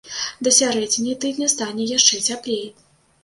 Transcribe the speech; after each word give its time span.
Да 0.45 0.51
сярэдзіны 0.59 1.13
тыдня 1.25 1.49
стане 1.55 1.83
яшчэ 1.91 2.21
цяплей. 2.31 2.65